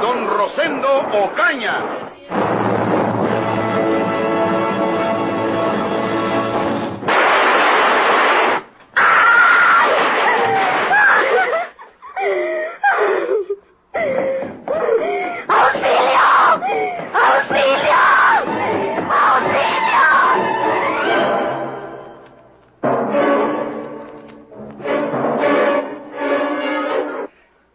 [0.00, 0.88] don Rosendo
[1.24, 1.80] Ocaña.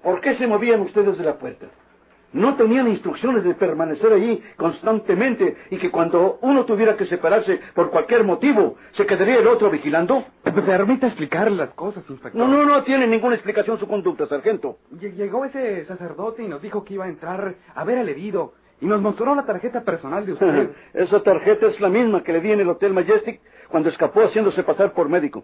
[0.04, 1.68] ¿Por qué se movían ustedes de la puerta?
[2.34, 7.90] ¿No tenían instrucciones de permanecer allí constantemente y que cuando uno tuviera que separarse por
[7.92, 10.24] cualquier motivo, se quedaría el otro vigilando?
[10.44, 12.40] Permita explicarle las cosas, inspector.
[12.40, 14.78] No, no, no tiene ninguna explicación su conducta, sargento.
[14.96, 18.54] Lle- Llegó ese sacerdote y nos dijo que iba a entrar a ver al herido.
[18.80, 20.72] Y nos mostró la tarjeta personal de usted.
[20.94, 24.64] Esa tarjeta es la misma que le di en el Hotel Majestic cuando escapó haciéndose
[24.64, 25.44] pasar por médico.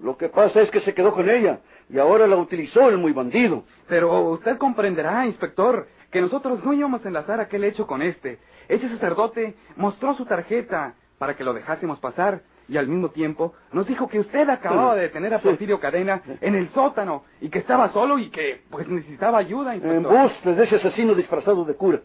[0.00, 1.58] Lo que pasa es que se quedó con ella
[1.90, 3.64] y ahora la utilizó el muy bandido.
[3.88, 8.38] Pero usted comprenderá, inspector, que nosotros no íbamos a enlazar aquel hecho con este.
[8.68, 13.86] Ese sacerdote mostró su tarjeta para que lo dejásemos pasar y al mismo tiempo nos
[13.86, 15.38] dijo que usted acababa de detener a.
[15.38, 20.14] Porfirio Cadena en el sótano y que estaba solo y que pues necesitaba ayuda, inspector.
[20.14, 22.00] Embustes de ese asesino disfrazado de cura.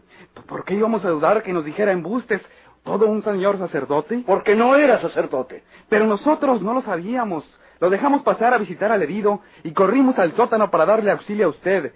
[0.46, 2.40] ¿Por qué íbamos a dudar que nos dijera embustes
[2.82, 4.22] todo un señor sacerdote?
[4.26, 5.62] Porque no era sacerdote.
[5.88, 7.44] Pero nosotros no lo sabíamos.
[7.80, 11.50] Lo dejamos pasar a visitar al herido y corrimos al sótano para darle auxilio a
[11.50, 11.92] usted.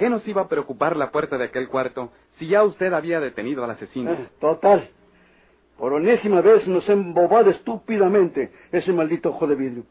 [0.00, 3.62] ¿Qué nos iba a preocupar la puerta de aquel cuarto si ya usted había detenido
[3.62, 4.12] al asesino?
[4.12, 4.88] Eh, Total.
[5.76, 9.82] Por enésima vez nos embobado estúpidamente ese maldito ojo de vidrio.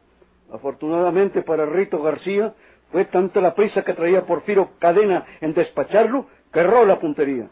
[0.52, 2.56] Afortunadamente para Rito García
[2.92, 7.47] fue tanta la prisa que traía Porfirio Cadena en despacharlo que erró la puntería.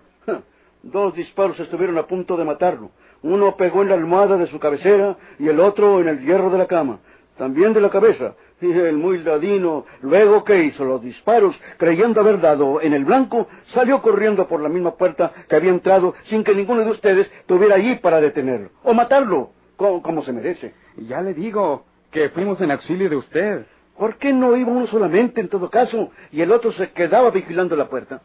[0.81, 2.89] Dos disparos estuvieron a punto de matarlo.
[3.21, 6.57] Uno pegó en la almohada de su cabecera y el otro en el hierro de
[6.57, 7.01] la cama.
[7.37, 8.33] También de la cabeza.
[8.59, 13.47] Y el muy ladino, luego que hizo los disparos, creyendo haber dado en el blanco,
[13.73, 17.75] salió corriendo por la misma puerta que había entrado sin que ninguno de ustedes tuviera
[17.75, 18.69] allí para detenerlo.
[18.83, 20.73] O matarlo, co- como se merece.
[20.97, 23.65] Ya le digo que fuimos en auxilio de usted.
[23.97, 27.75] ¿Por qué no iba uno solamente en todo caso y el otro se quedaba vigilando
[27.75, 28.21] la puerta?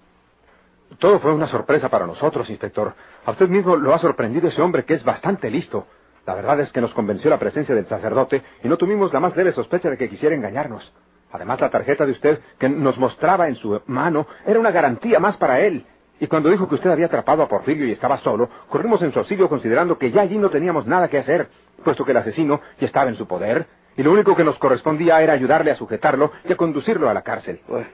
[0.98, 2.92] Todo fue una sorpresa para nosotros, inspector.
[3.24, 5.86] A usted mismo lo ha sorprendido ese hombre que es bastante listo.
[6.26, 9.36] La verdad es que nos convenció la presencia del sacerdote y no tuvimos la más
[9.36, 10.92] leve sospecha de que quisiera engañarnos.
[11.32, 15.36] Además, la tarjeta de usted que nos mostraba en su mano era una garantía más
[15.36, 15.86] para él.
[16.20, 19.18] Y cuando dijo que usted había atrapado a Porfirio y estaba solo, corrimos en su
[19.18, 21.48] auxilio considerando que ya allí no teníamos nada que hacer,
[21.82, 23.66] puesto que el asesino ya estaba en su poder,
[23.96, 27.22] y lo único que nos correspondía era ayudarle a sujetarlo y a conducirlo a la
[27.22, 27.60] cárcel.
[27.66, 27.86] Bueno,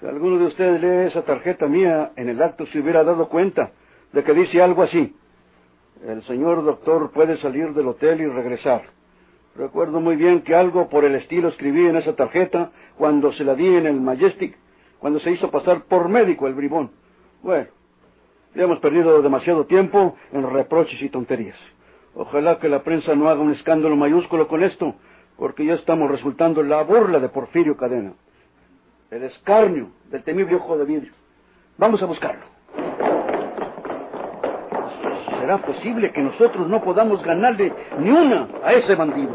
[0.00, 3.72] si alguno de ustedes lee esa tarjeta mía, en el acto se hubiera dado cuenta
[4.12, 5.14] de que dice algo así.
[6.06, 8.82] El señor doctor puede salir del hotel y regresar.
[9.56, 13.56] Recuerdo muy bien que algo por el estilo escribí en esa tarjeta cuando se la
[13.56, 14.56] di en el Majestic,
[15.00, 16.92] cuando se hizo pasar por médico el bribón.
[17.42, 17.66] Bueno,
[18.54, 21.58] ya hemos perdido demasiado tiempo en reproches y tonterías.
[22.14, 24.94] Ojalá que la prensa no haga un escándalo mayúsculo con esto,
[25.36, 28.12] porque ya estamos resultando la burla de Porfirio Cadena.
[29.10, 31.12] El escarnio del temible ojo de vidrio.
[31.76, 32.57] Vamos a buscarlo.
[35.48, 39.32] ¿Será posible que nosotros no podamos ganarle ni una a ese bandido?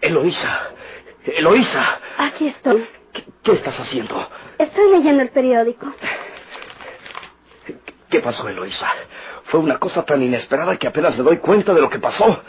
[0.00, 0.70] Eloísa,
[1.26, 1.91] Eloísa.
[3.52, 4.28] ¿Qué, estás haciendo?
[4.58, 5.86] Estoy leyendo el periódico.
[8.08, 8.88] ¿Qué pasó, Eloísa?
[9.44, 12.42] Fue una cosa tan inesperada que apenas me doy cuenta de lo que pasó.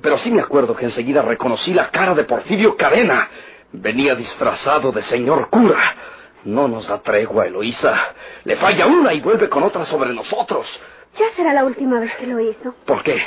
[0.00, 3.28] Pero sí me acuerdo que enseguida reconocí la cara de Porfirio Cadena.
[3.72, 5.96] Venía disfrazado de señor cura.
[6.44, 8.14] No nos da tregua, Eloísa.
[8.44, 10.66] Le falla una y vuelve con otra sobre nosotros.
[11.18, 12.74] Ya será la última vez que lo hizo.
[12.86, 13.22] ¿Por qué?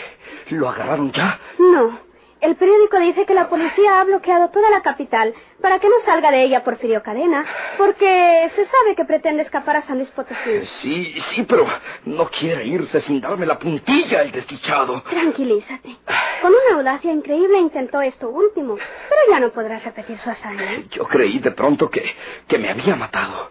[0.49, 1.39] ¿Lo agarraron ya?
[1.59, 2.04] No.
[2.45, 5.33] El periódico dice que la policía ha bloqueado toda la capital
[5.63, 7.43] para que no salga de ella Porfirio Cadena,
[7.75, 10.63] porque se sabe que pretende escapar a San Luis Potosí.
[10.79, 11.65] Sí, sí, pero
[12.03, 15.01] no quiere irse sin darme la puntilla el desdichado.
[15.09, 15.95] Tranquilízate.
[16.43, 20.83] Con una audacia increíble intentó esto último, pero ya no podrá repetir su hazaña.
[20.91, 22.03] Yo creí de pronto que,
[22.47, 23.49] que me había matado.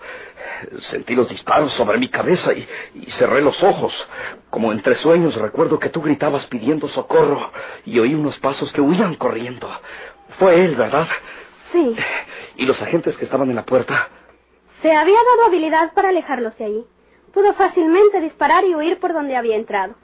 [0.90, 3.92] Sentí los disparos sobre mi cabeza y, y cerré los ojos.
[4.50, 7.50] Como entre sueños recuerdo que tú gritabas pidiendo socorro
[7.84, 9.70] y oí unos pasos que huían corriendo.
[10.38, 11.08] Fue él, ¿verdad?
[11.72, 11.96] Sí.
[12.56, 14.08] ¿Y los agentes que estaban en la puerta?
[14.82, 16.86] Se había dado habilidad para alejarlos de allí.
[17.32, 19.94] Pudo fácilmente disparar y huir por donde había entrado.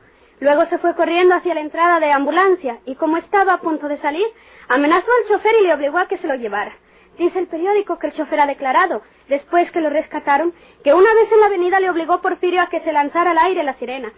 [0.40, 3.98] Luego se fue corriendo hacia la entrada de ambulancia y como estaba a punto de
[3.98, 4.26] salir,
[4.68, 6.72] amenazó al chofer y le obligó a que se lo llevara.
[7.20, 11.30] Dice el periódico que el chofer ha declarado, después que lo rescataron, que una vez
[11.30, 14.10] en la avenida le obligó Porfirio a que se lanzara al aire la sirena.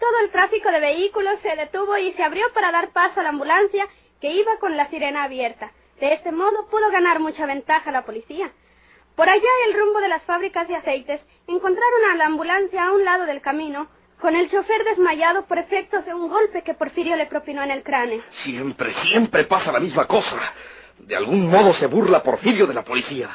[0.00, 3.28] Todo el tráfico de vehículos se detuvo y se abrió para dar paso a la
[3.28, 3.86] ambulancia
[4.18, 5.72] que iba con la sirena abierta.
[6.00, 8.50] De este modo pudo ganar mucha ventaja la policía.
[9.14, 13.04] Por allá, el rumbo de las fábricas de aceites, encontraron a la ambulancia a un
[13.04, 13.88] lado del camino,
[14.22, 17.82] con el chofer desmayado por efectos de un golpe que Porfirio le propinó en el
[17.82, 18.22] cráneo.
[18.30, 20.40] Siempre, siempre pasa la misma cosa.
[21.02, 23.28] De algún modo se burla Porfirio de la policía.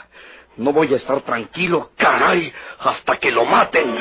[0.55, 3.93] No voy a estar tranquilo, caray, hasta que lo maten.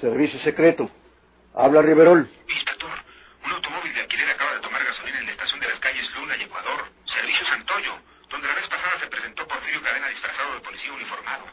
[0.00, 0.88] Servicio secreto.
[1.64, 2.28] Habla Riverol.
[2.46, 2.90] Inspector,
[3.46, 6.36] un automóvil de alquiler acaba de tomar gasolina en la estación de las calles Luna
[6.36, 7.96] y Ecuador, Servicio Santoyo,
[8.28, 11.44] donde la vez pasada se presentó Porfirio Cadena disfrazado de policía uniformado.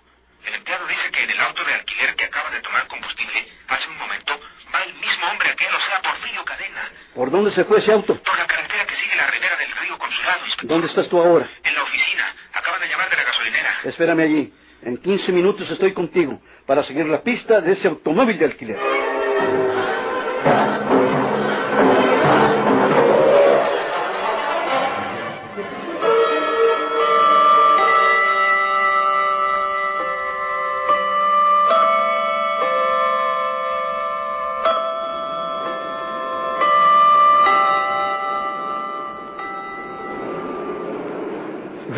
[0.44, 3.88] El empleado dice que en el auto de alquiler que acaba de tomar combustible hace
[3.88, 4.34] un momento
[4.76, 8.22] va el mismo hombre aquel, o sea, Porfirio Cadena, ¿Por dónde se fue ese auto?
[8.22, 10.68] por la carretera que sigue la ribera del río Consulado, inspector.
[10.68, 11.50] ¿Dónde estás tú ahora?
[11.64, 12.36] En la oficina.
[12.52, 13.80] Acaban de llamar de la gasolinera.
[13.86, 14.54] Espérame allí.
[14.84, 18.80] En 15 minutos estoy contigo para seguir la pista de ese automóvil de alquiler.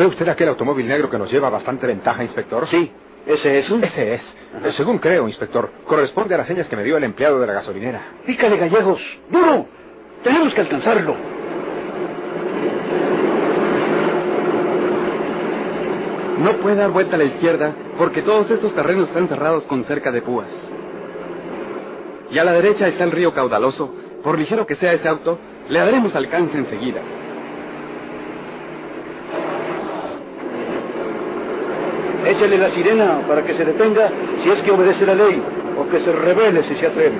[0.04, 2.66] ¿Ve usted aquel automóvil negro que nos lleva bastante ventaja, inspector?
[2.66, 2.92] Sí,
[3.26, 3.70] ese es.
[3.70, 4.22] Ese es.
[4.76, 8.02] Según creo, inspector, corresponde a las señas que me dio el empleado de la gasolinera.
[8.26, 9.00] Pícale, gallegos.
[9.30, 9.66] ¡Duro!
[10.22, 11.16] Tenemos que alcanzarlo.
[16.38, 20.12] No puede dar vuelta a la izquierda porque todos estos terrenos están cerrados con cerca
[20.12, 20.50] de púas.
[22.30, 23.90] Y a la derecha está el río caudaloso.
[24.22, 25.38] Por ligero que sea ese auto,
[25.70, 27.00] le daremos alcance enseguida.
[32.36, 34.10] Échale la sirena para que se detenga
[34.42, 35.40] si es que obedece la ley
[35.78, 37.16] o que se revele si se atreve.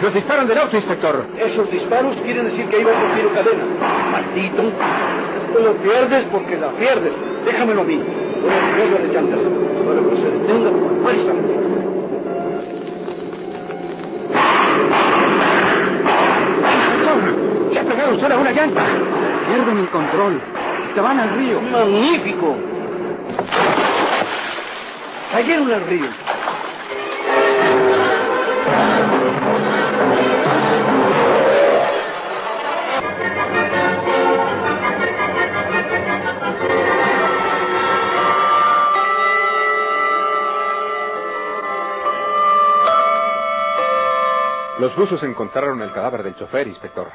[0.00, 1.26] ¡Nos disparan del auto, inspector!
[1.38, 3.64] Esos disparos quieren decir que iba Porfirio Cadena.
[4.12, 4.62] Maldito.
[5.42, 7.12] Esto lo pierdes porque la pierdes.
[7.44, 8.00] Déjamelo a mí.
[8.40, 9.40] Voy a de llantas
[9.88, 11.32] para que se detenga por fuerza.
[16.74, 17.72] ¡Inspector!
[17.72, 18.84] ¡Le ha pegado usted a una llanta!
[19.48, 20.40] Pierden el control.
[20.94, 21.60] Se van al río.
[21.62, 22.56] ¡Magnífico!
[25.32, 26.06] Cayeron al río.
[44.98, 47.06] Buzos encontraron el cadáver del chofer, inspector.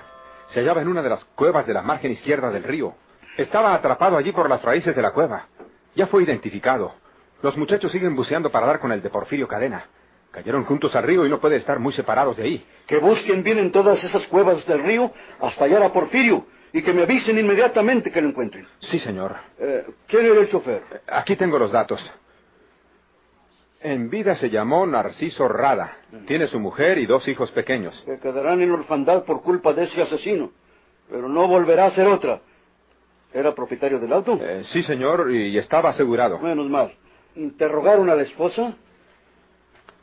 [0.51, 2.93] Se hallaba en una de las cuevas de la margen izquierda del río.
[3.35, 5.47] Estaba atrapado allí por las raíces de la cueva.
[5.93, 6.93] Ya fue identificado.
[7.41, 9.83] Los muchachos siguen buceando para dar con el de Porfirio Cadena.
[10.31, 12.65] Cayeron juntos al río y no puede estar muy separados de ahí.
[12.87, 15.11] Que busquen bien en todas esas cuevas del río
[15.41, 18.65] hasta hallar a Porfirio y que me avisen inmediatamente que lo encuentren.
[18.79, 19.35] Sí, señor.
[19.59, 20.83] Eh, ¿Quién era el chofer?
[21.07, 21.99] Aquí tengo los datos.
[23.83, 25.97] En vida se llamó Narciso Rada.
[26.25, 28.01] Tiene su mujer y dos hijos pequeños.
[28.05, 30.51] Que quedarán en orfandad por culpa de ese asesino.
[31.09, 32.39] Pero no volverá a ser otra.
[33.33, 34.39] ¿Era propietario del auto?
[34.41, 36.39] Eh, sí, señor, y estaba asegurado.
[36.39, 36.93] Menos mal.
[37.35, 38.73] ¿Interrogaron a la esposa?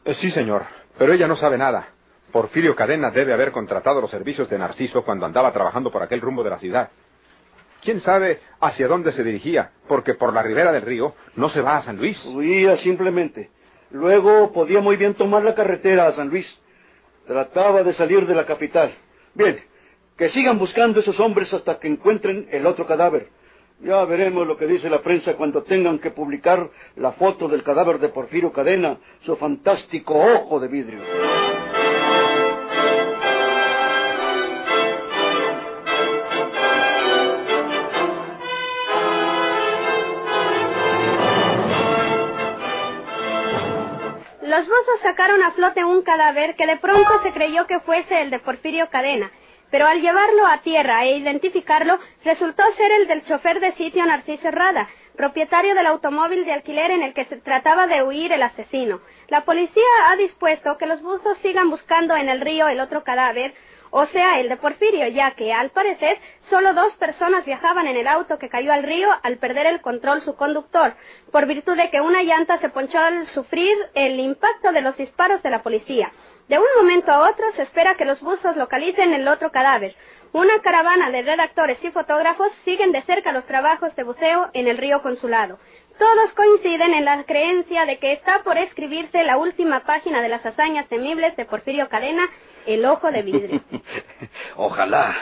[0.05, 0.65] Eh, sí, señor,
[0.99, 1.89] pero ella no sabe nada.
[2.33, 6.45] Porfirio Cadena debe haber contratado los servicios de Narciso cuando andaba trabajando por aquel rumbo
[6.45, 6.91] de la ciudad.
[7.83, 9.71] ¿Quién sabe hacia dónde se dirigía?
[9.89, 12.23] Porque por la ribera del río no se va a San Luis.
[12.27, 13.49] Huía simplemente.
[13.91, 16.47] Luego podía muy bien tomar la carretera a San Luis.
[17.27, 18.93] Trataba de salir de la capital.
[19.35, 19.61] Bien,
[20.17, 23.29] Que sigan buscando esos hombres hasta que encuentren el otro cadáver.
[23.81, 27.99] Ya veremos lo que dice la prensa cuando tengan que publicar la foto del cadáver
[27.99, 31.01] de Porfirio Cadena, su fantástico ojo de vidrio.
[44.51, 48.31] Los buzos sacaron a flote un cadáver que de pronto se creyó que fuese el
[48.31, 49.31] de Porfirio Cadena,
[49.71, 54.49] pero al llevarlo a tierra e identificarlo, resultó ser el del chofer de sitio Narciso
[54.49, 59.01] Herrada, propietario del automóvil de alquiler en el que se trataba de huir el asesino.
[59.29, 63.55] La policía ha dispuesto que los buzos sigan buscando en el río el otro cadáver,
[63.91, 66.19] o sea, el de Porfirio, ya que, al parecer,
[66.49, 70.23] solo dos personas viajaban en el auto que cayó al río al perder el control
[70.23, 70.95] su conductor,
[71.33, 75.43] por virtud de que una llanta se ponchó al sufrir el impacto de los disparos
[75.43, 76.13] de la policía.
[76.49, 79.95] De un momento a otro se espera que los buzos localicen el otro cadáver.
[80.33, 84.79] Una caravana de redactores y fotógrafos siguen de cerca los trabajos de buceo en el
[84.79, 85.59] río Consulado.
[85.99, 90.47] Todos coinciden en la creencia de que está por escribirse la última página de las
[90.47, 92.29] hazañas temibles de Porfirio Cadena,
[92.67, 93.61] el ojo de vidrio.
[94.57, 95.15] Ojalá.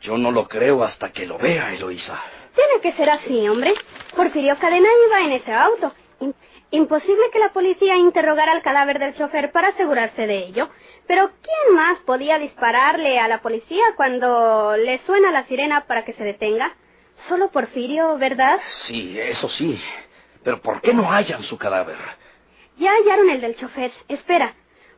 [0.00, 2.20] Yo no lo creo hasta que lo vea, Eloísa.
[2.54, 3.74] Tiene que ser así, hombre.
[4.14, 5.92] Porfirio Cadena iba en ese auto.
[6.70, 10.68] Imposible que la policía interrogara al cadáver del chofer para asegurarse de ello.
[11.06, 16.12] Pero ¿quién más podía dispararle a la policía cuando le suena la sirena para que
[16.12, 16.74] se detenga?
[17.28, 18.60] Solo Porfirio, ¿verdad?
[18.86, 19.80] Sí, eso sí.
[20.42, 21.96] Pero ¿por qué no hallan su cadáver?
[22.76, 23.92] Ya hallaron el del chofer.
[24.08, 24.54] Espera.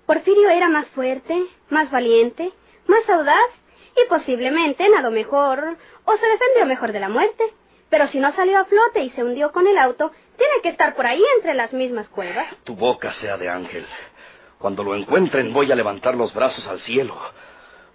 [0.09, 1.39] Porfirio era más fuerte,
[1.69, 2.51] más valiente,
[2.87, 3.51] más audaz
[3.95, 7.45] y posiblemente nadó mejor o se defendió mejor de la muerte.
[7.91, 10.97] Pero si no salió a flote y se hundió con el auto, tiene que estar
[10.97, 12.47] por ahí entre las mismas cuevas.
[12.65, 13.85] Tu boca sea de ángel.
[14.57, 17.15] Cuando lo encuentren voy a levantar los brazos al cielo.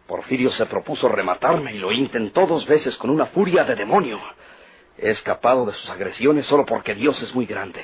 [0.06, 4.20] Porfirio se propuso rematarme y lo intentó dos veces con una furia de demonio.
[5.00, 7.84] He escapado de sus agresiones solo porque Dios es muy grande.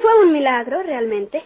[0.00, 1.42] Fue un milagro, realmente.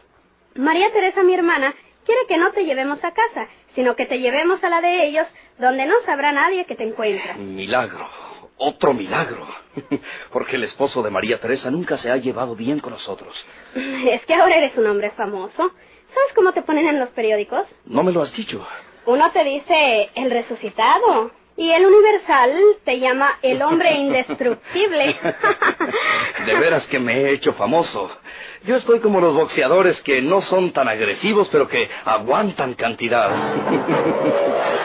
[0.57, 1.75] María Teresa, mi hermana,
[2.09, 5.29] quiere que no te llevemos a casa, sino que te llevemos a la de ellos,
[5.59, 7.37] donde no sabrá nadie que te encuentras.
[7.37, 8.09] Milagro.
[8.57, 9.47] Otro milagro.
[10.33, 13.35] Porque el esposo de María Teresa nunca se ha llevado bien con nosotros.
[13.75, 15.71] Es que ahora eres un hombre famoso.
[16.15, 17.67] ¿Sabes cómo te ponen en los periódicos?
[17.85, 18.67] No me lo has dicho.
[19.05, 22.53] Uno te dice el resucitado y el universal
[22.85, 25.17] te llama el hombre indestructible.
[26.47, 28.09] De veras que me he hecho famoso.
[28.65, 33.31] Yo estoy como los boxeadores que no son tan agresivos, pero que aguantan cantidad.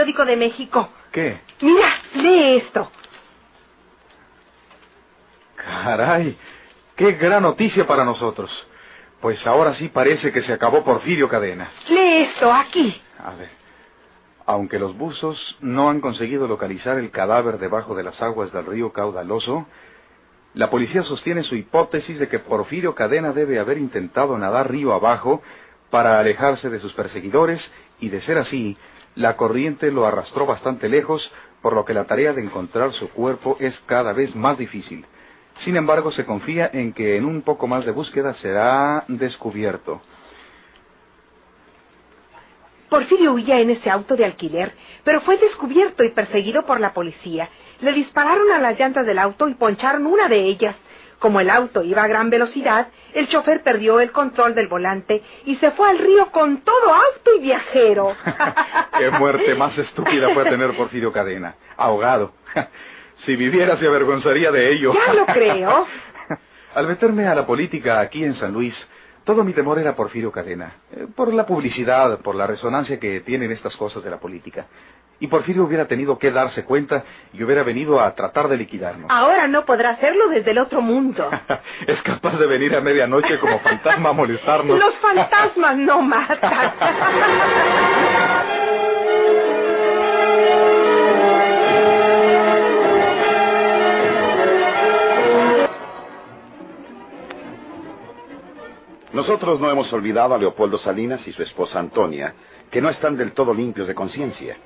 [0.00, 0.88] periódico de México.
[1.12, 1.40] ¿Qué?
[1.60, 2.90] Mira, lee esto.
[5.56, 6.36] Caray,
[6.96, 8.50] qué gran noticia para nosotros.
[9.20, 11.70] Pues ahora sí parece que se acabó Porfirio Cadena.
[11.88, 13.00] Lee esto aquí.
[13.18, 13.50] A ver.
[14.46, 18.92] Aunque los buzos no han conseguido localizar el cadáver debajo de las aguas del río
[18.92, 19.66] Caudaloso,
[20.54, 25.42] la policía sostiene su hipótesis de que Porfirio Cadena debe haber intentado nadar río abajo
[25.90, 28.76] para alejarse de sus perseguidores y, de ser así,
[29.14, 31.30] la corriente lo arrastró bastante lejos,
[31.62, 35.04] por lo que la tarea de encontrar su cuerpo es cada vez más difícil.
[35.58, 40.00] Sin embargo, se confía en que en un poco más de búsqueda será descubierto.
[42.88, 44.72] Porfirio huía en ese auto de alquiler,
[45.04, 47.48] pero fue descubierto y perseguido por la policía.
[47.80, 50.74] Le dispararon a las llantas del auto y poncharon una de ellas.
[51.20, 55.54] Como el auto iba a gran velocidad, el chofer perdió el control del volante y
[55.56, 58.16] se fue al río con todo auto y viajero.
[58.98, 61.54] Qué muerte más estúpida puede tener Porfirio Cadena.
[61.76, 62.32] Ahogado.
[63.26, 64.94] Si viviera se avergonzaría de ello.
[64.94, 65.86] Ya lo creo.
[66.74, 68.88] Al meterme a la política aquí en San Luis,
[69.24, 70.72] todo mi temor era Porfirio Cadena.
[70.90, 74.66] Eh, Por la publicidad, por la resonancia que tienen estas cosas de la política.
[75.20, 79.10] Y Porfirio hubiera tenido que darse cuenta y hubiera venido a tratar de liquidarnos.
[79.10, 81.30] Ahora no podrá hacerlo desde el otro mundo.
[81.86, 84.78] es capaz de venir a medianoche como fantasma a molestarnos.
[84.78, 86.72] Los fantasmas no matan.
[99.12, 102.34] Nos Nosotros no hemos olvidado a Leopoldo Salinas y su esposa Antonia,
[102.70, 104.56] que no están del todo limpios de conciencia.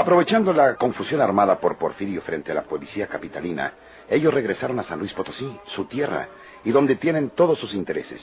[0.00, 3.74] Aprovechando la confusión armada por Porfirio frente a la policía capitalina,
[4.08, 6.26] ellos regresaron a San Luis Potosí, su tierra,
[6.64, 8.18] y donde tienen todos sus intereses.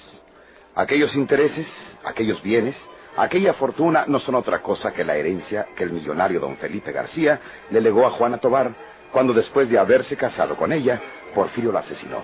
[0.74, 1.68] Aquellos intereses,
[2.04, 2.76] aquellos bienes,
[3.16, 7.40] aquella fortuna no son otra cosa que la herencia que el millonario don Felipe García
[7.70, 8.72] le legó a Juana Tobar
[9.12, 11.00] cuando después de haberse casado con ella,
[11.36, 12.24] Porfirio la asesinó.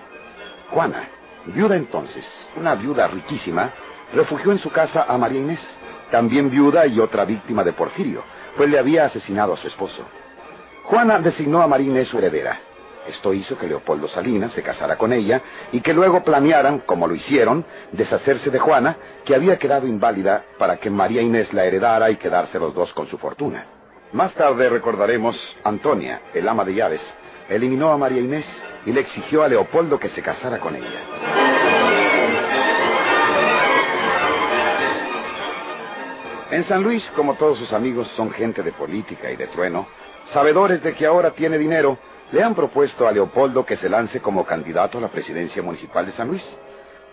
[0.71, 1.09] Juana,
[1.45, 3.71] viuda entonces, una viuda riquísima,
[4.15, 5.61] refugió en su casa a María Inés,
[6.09, 8.23] también viuda y otra víctima de Porfirio,
[8.57, 10.03] pues le había asesinado a su esposo.
[10.83, 12.59] Juana designó a María Inés su heredera.
[13.07, 15.41] Esto hizo que Leopoldo Salinas se casara con ella
[15.71, 18.95] y que luego planearan, como lo hicieron, deshacerse de Juana,
[19.25, 23.07] que había quedado inválida, para que María Inés la heredara y quedarse los dos con
[23.07, 23.65] su fortuna.
[24.13, 27.01] Más tarde recordaremos, Antonia, el ama de llaves,
[27.49, 28.45] eliminó a María Inés
[28.85, 31.42] y le exigió a Leopoldo que se casara con ella.
[36.53, 39.87] En San Luis, como todos sus amigos son gente de política y de trueno,
[40.33, 41.97] sabedores de que ahora tiene dinero,
[42.31, 46.11] le han propuesto a Leopoldo que se lance como candidato a la presidencia municipal de
[46.11, 46.43] San Luis.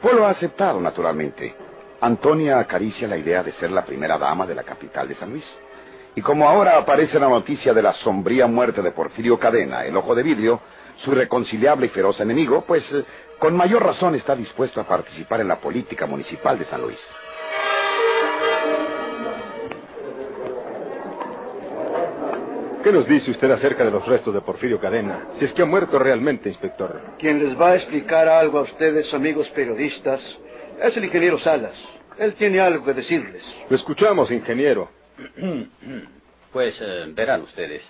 [0.03, 1.55] Polo ha aceptado, naturalmente.
[2.03, 5.59] Antonia acaricia la idea de ser la primera dama de la capital de San Luis.
[6.15, 10.15] Y como ahora aparece la noticia de la sombría muerte de Porfirio Cadena, el ojo
[10.15, 10.61] de vidrio,
[10.97, 13.07] su irreconciliable y feroz enemigo, pues eh,
[13.39, 17.01] con mayor razón está dispuesto a participar en la política municipal de San Luis.
[22.83, 25.29] ¿Qué nos dice usted acerca de los restos de Porfirio Cadena?
[25.39, 26.99] Si es que ha muerto realmente, inspector.
[27.19, 30.19] Quien les va a explicar algo a ustedes, amigos periodistas,
[30.83, 31.75] es el ingeniero Salas.
[32.19, 33.45] Él tiene algo que decirles.
[33.69, 34.89] Lo escuchamos, ingeniero.
[36.53, 37.81] Pues eh, verán ustedes.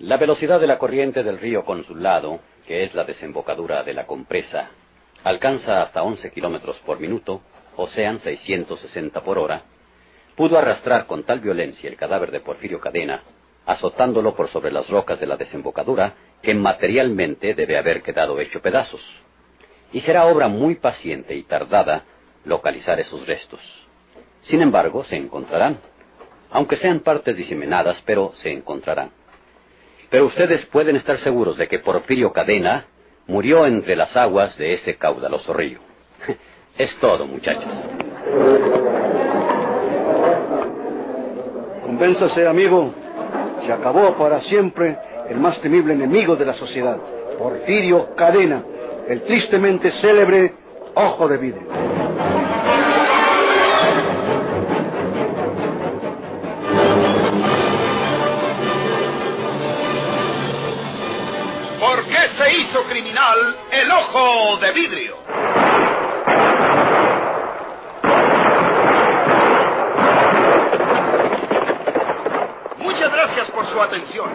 [0.00, 4.70] La velocidad de la corriente del río Consulado, que es la desembocadura de la compresa,
[5.22, 7.42] alcanza hasta 11 kilómetros por minuto,
[7.76, 9.62] o sean 660 por hora,
[10.34, 13.22] pudo arrastrar con tal violencia el cadáver de Porfirio Cadena,
[13.66, 19.00] azotándolo por sobre las rocas de la desembocadura, que materialmente debe haber quedado hecho pedazos.
[19.92, 22.04] Y será obra muy paciente y tardada
[22.44, 23.60] localizar esos restos.
[24.42, 25.78] Sin embargo, se encontrarán,
[26.50, 29.10] aunque sean partes diseminadas, pero se encontrarán.
[30.10, 32.86] Pero ustedes pueden estar seguros de que Porfirio Cadena
[33.26, 35.80] murió entre las aguas de ese caudaloso río.
[36.78, 37.70] Es todo, muchachos.
[41.84, 42.94] Convénzase, amigo.
[43.66, 44.96] Se acabó para siempre
[45.28, 46.98] el más temible enemigo de la sociedad,
[47.38, 48.64] Porfirio Cadena,
[49.08, 50.54] el tristemente célebre
[50.94, 51.68] Ojo de Vidrio.
[61.80, 65.21] ¿Por qué se hizo criminal el ojo de vidrio?
[73.24, 74.34] Gracias por su atención.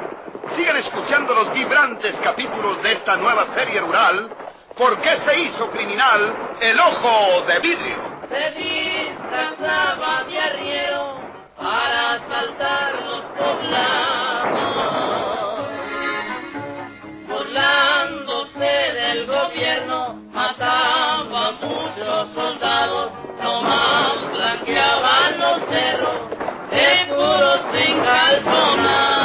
[0.56, 4.30] Sigan escuchando los vibrantes capítulos de esta nueva serie rural.
[4.78, 7.98] ¿Por qué se hizo criminal el ojo de vidrio?
[8.30, 11.20] Se disfrazaba de arriero
[11.58, 14.48] para asaltar los poblados,
[17.28, 23.12] volándose del gobierno mataba a muchos soldados,
[23.44, 26.37] nomás blanqueaban los cerros.
[27.10, 29.17] puro singalpona.